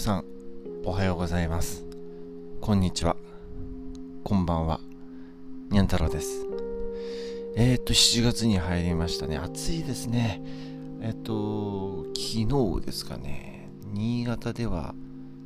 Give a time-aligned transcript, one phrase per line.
[0.00, 0.24] さん
[0.86, 1.84] おはようございます。
[2.62, 3.16] こんにちは。
[4.24, 4.80] こんばんは。
[5.68, 6.46] にゃん太郎です。
[7.54, 9.36] えっ、と7月に入りましたね。
[9.36, 10.40] 暑いですね。
[11.02, 13.68] えっ、と昨日ですかね。
[13.92, 14.94] 新潟では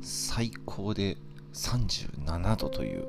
[0.01, 1.17] 最高で
[1.51, 3.05] 37度という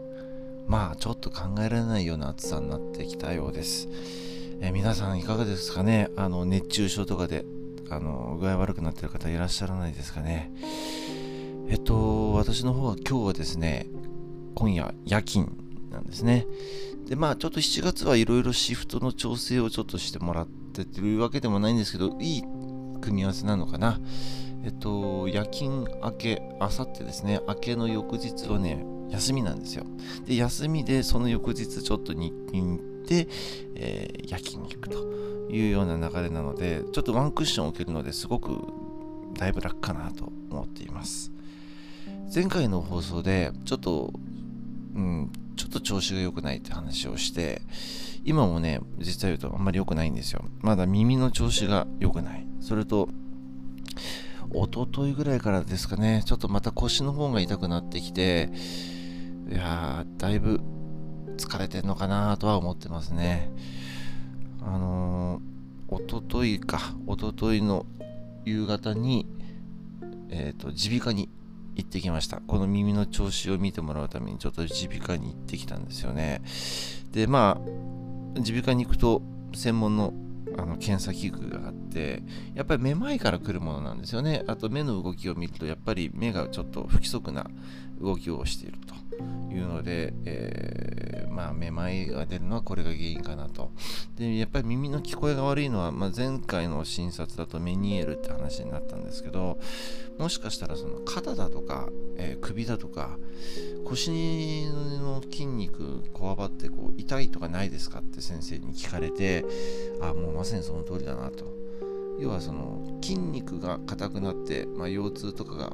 [0.66, 3.86] まあちょっと考えられないような暑さになってきたようです、
[4.60, 6.08] えー、皆さんいかがですかね。
[6.16, 7.44] あの熱中症とかで
[7.88, 10.50] あの具合悪くなってる方いらっしゃらないですかね。
[11.68, 13.86] えっと私の方は今日はですね
[14.54, 15.52] 今夜夜勤
[15.90, 16.46] なんですね。
[17.06, 22.42] でまあちょっと7月はいろいろシフトの調整をちょっとしてもらってっていうわけでもないんですけどいい
[23.00, 24.00] 組み合わせなのかな。
[24.64, 27.40] えっと夜勤明けあさってですね。
[27.48, 29.84] 明けの翌日はね休みなんですよ。
[30.24, 33.28] で休みでその翌日ちょっと日勤で、
[33.74, 34.98] えー、夜勤に行くと
[35.50, 38.58] いうような流れなのでちょっとワンクッションを受けるのですごく
[39.38, 41.30] だいぶ楽かなと思っています。
[42.34, 44.12] 前回の放送でちょっと
[44.94, 47.62] うんちょっと調子が良くないって話をして
[48.24, 50.44] 今もね実際言うとあんまり良くないんですよ。
[50.60, 52.46] まだ耳の調子が良くない。
[52.60, 53.08] それと
[54.52, 58.50] 一昨日ぐらいからですかねちょっとまた腰の方が痛くなってきて
[59.50, 60.60] いやーだいぶ
[61.36, 63.50] 疲れてんのかなとは思ってますね。
[64.62, 67.86] あのー、おとといか、おとといの
[68.46, 69.26] 夕方に、
[70.30, 71.28] えっ、ー、と、耳鼻科に
[71.74, 72.40] 行ってきました。
[72.40, 76.40] この耳の調子を見てもらうために、ちょっと耳鼻科に行ってきたんですよね。
[77.12, 77.70] で、まあ、
[78.36, 79.20] 耳鼻科に行くと、
[79.54, 80.14] 専門の
[80.58, 82.22] あの検査器具があって
[82.54, 84.44] やっぱりめまいから来るものなんですよね。
[84.46, 87.50] あと目の動きを見るとやっぱり目がちょっと不規則な
[88.00, 88.94] 動きをしていると
[89.54, 93.70] いうので、えー、まあめまいが出るのはこれが原因かなと。
[94.16, 99.58] でやっぱり耳の聞こえが悪いのは、まあ、前回の診察だとメニエールって話になったんですけど
[100.18, 103.18] もしかしたらその肩だとか、えー、首だとか
[103.84, 104.66] 腰
[105.00, 109.44] の筋肉こわばってこう痛いとかないですかって先生に聞かれて
[110.00, 111.55] あもうまさにその通りだなと。
[112.18, 115.72] 要はその筋肉が硬くなって、まあ、腰痛とかが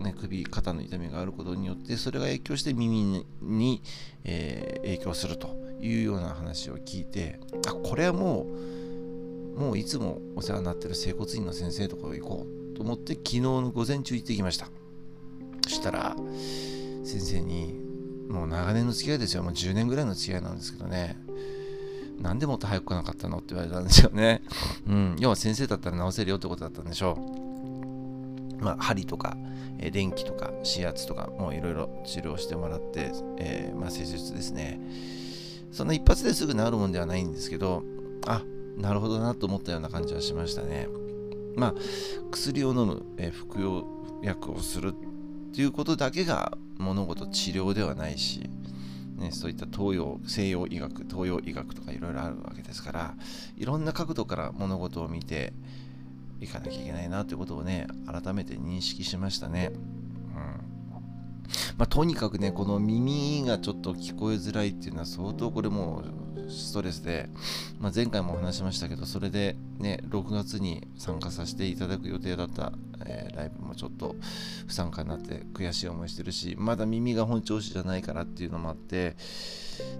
[0.00, 3.82] ね、首、肩の痛みがあることによって、それが影響して耳に、
[4.24, 5.48] えー、影響すると
[5.80, 8.46] いうような話を聞いて、あ、これはも
[9.56, 14.68] う、もういつもお世話になってる整骨院の先生とか行こうと思って、昨日の午前中行ってきました。
[15.64, 16.16] そしたら、
[17.04, 17.78] 先生に、
[18.28, 19.42] もう長年の付き合いですよ。
[19.42, 21.16] もう10年ぐらいの付き合いなんですけどね。
[22.20, 23.38] なんでもっと早く来なかったの？
[23.38, 24.42] って言われたんですよね。
[24.86, 25.16] うん。
[25.18, 27.18] 要は先生だったら治せるよってことだったんでしょ
[28.60, 28.62] う。
[28.62, 29.36] まあ、針とか、
[29.78, 34.78] え電気とか指圧とかもういろいろ治療してもらって、えー、まあ、施術ですね
[35.72, 37.82] そんな一発ですぐ治るもんではないんですけど
[38.26, 38.42] あ
[38.76, 40.88] なるほどなと思ったような感じはしましたね
[41.56, 41.74] まあ
[42.30, 43.86] 薬を飲む、えー、服用
[44.22, 48.49] 薬をするっていうことだけが物事治療ではないし
[49.20, 53.14] ね、そういった東洋西洋医学東洋医学とかいろいろあるわけですから
[53.56, 55.52] いろんな角度から物事を見て
[56.40, 59.72] いかなきゃいけないなということをね、改めて認識しましたね。
[59.74, 59.82] うん
[61.76, 67.28] まあ、とにかくね、この耳がちょっと聞こえづらいっていうのは相当これもうストレスで、
[67.78, 72.72] まあ、前回もお話しましたけど、それでね、6月に参加させていただく予定だった、
[73.06, 74.16] えー、ライブもちょっと
[74.66, 79.16] 不参加になって悔しい思いしてるし、まだ耳が本調子じゃないからっていうのもあって、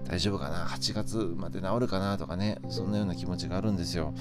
[0.07, 4.13] 大丈夫かな ?8 月まで治るかなとかね、そんなような気持ちがあるんですよ。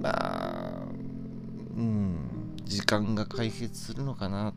[0.00, 0.82] まあ、
[1.76, 4.54] うん、時間が解決するのかな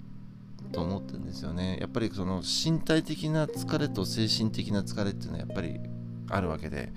[0.72, 1.78] と思ってるんですよね。
[1.80, 5.80] やっぱりその身体的な疲れと精神的な疲れっていうのはやっぱり
[6.30, 6.92] あるわけで、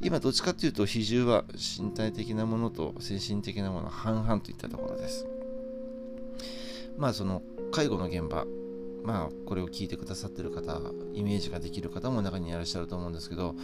[0.00, 5.26] 今どっちかっていうと比重は身体的なものと精神的なもの半々といったところです。
[6.96, 7.42] まあその
[7.72, 8.44] 介護の現場、
[9.04, 10.80] まあこれを聞いてくださってる方、
[11.12, 13.54] イメージができる方も中にいらっしゃると思うんですけど、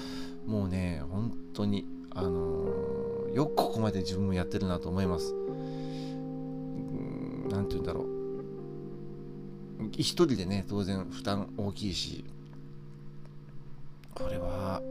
[0.46, 5.34] もうね、本当にあのー、よくここまで自分もやってるなと思います。
[7.50, 8.03] 何て言うんだろう。
[9.98, 12.24] 一人でね、当然負担大きいし、
[14.14, 14.82] これは、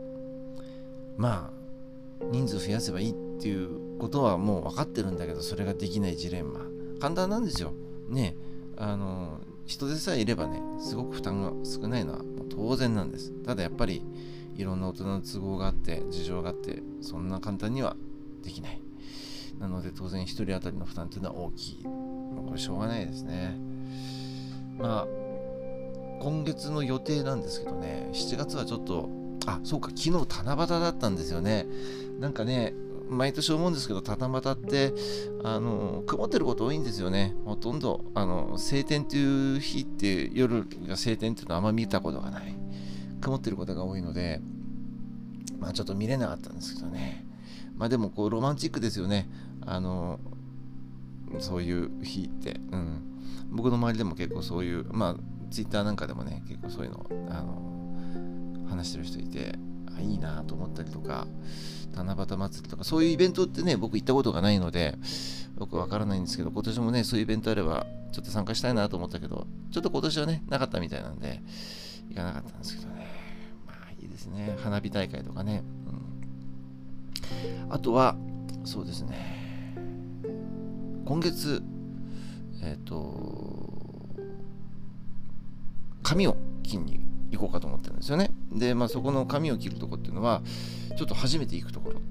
[1.18, 6.60] まあ、人数増やせばいいっていうことはもう分かってるんだけど、それができないジレンマ。
[7.00, 7.74] 簡単なんですよ。
[8.10, 8.36] ね、
[8.78, 13.32] あの、人でさえいればね、すごく負担が少ないのは当然なんです。
[13.44, 14.04] ただやっぱり、
[14.56, 17.96] いろんな大人の都合があって事情があってそんな簡単には
[18.44, 18.82] できない
[19.60, 23.58] なので当然1人当たりの負担というのは大きいこれしょうがないですね
[24.78, 25.08] まあ
[26.22, 29.10] 今月の予定なんですけどね7月はちょっと
[29.46, 31.66] あそうか昨日七夕だったんですよね。
[32.20, 32.74] なんかね
[33.10, 34.94] 毎年思うんですけど七夕って
[35.44, 37.36] あの曇ってること多いんですよね。
[37.46, 42.56] ほとんどあの晴天という日って夜が晴天っていうのはあんま見たことがない。
[43.20, 44.42] 曇ってることが多いので
[45.60, 47.26] まあちょっと見れなかったんですけどね。
[47.76, 49.30] まあでもこうロマンチックですよね。
[49.66, 50.20] あの
[51.40, 53.13] そういう日って、うん、
[53.50, 55.16] 僕の周りでも結構そういうまあ
[55.52, 59.56] ツイッターなんかでもね結構そういうのあの話してる人いて
[59.96, 61.28] あいいなと思ったりとか
[61.94, 64.96] 七夕祭りとかそういうイベントってね僕行ったことがないので
[65.60, 71.42] よくわからないんですけど今年もねそういうイベントあればちょっと参加したいなと思ったけどちょっと今年はねなかったみたいなんで
[72.10, 73.08] 行かなかったんですけどね。
[73.66, 74.58] まあいいですね。
[74.64, 75.64] 花火大会とかね、
[77.68, 78.16] うん、あとは
[78.66, 79.44] そうですね。
[81.06, 81.62] 今月
[82.64, 83.64] えっ、ー、と
[86.02, 87.00] 髪を切りに
[87.32, 88.30] 行こうかと思ってるんですよね。
[88.52, 90.42] で、まあ、そこの髪を切るとこっていうのは、
[90.98, 92.02] ちょっと初めて行くところ。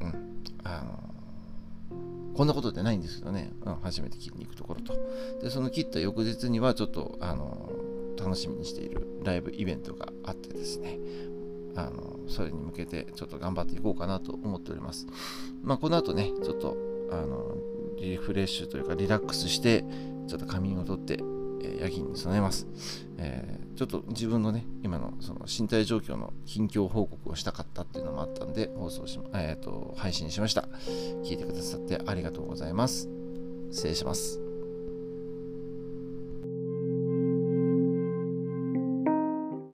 [0.00, 0.42] うん。
[0.62, 1.04] あの
[2.34, 4.94] こんなことってないんですけどね、うん、初めて切りに行くところと。
[5.40, 7.70] で、その切った翌日には、ちょっと、あの
[8.16, 10.98] 楽しみにしているライブイベントがあってですね、
[11.76, 15.06] あのそれに向けてちょっと頑張っていこうかなと思っております。
[15.62, 16.76] まあ、この後ね、ちょっと、
[17.10, 17.56] あの
[18.00, 19.84] リフレッシュというかリラックスして、
[20.28, 21.18] ちょっと仮眠をとって、
[21.62, 22.66] え夜勤に備えます、
[23.16, 30.68] えー、ちょっと自分のね、今のその身体状況の近況報告をしたかったっていうのもあったんで、放送し、えーと、配信しました。
[31.24, 33.08] 聞いてくださってありがとうございます。
[33.70, 34.43] 失礼します。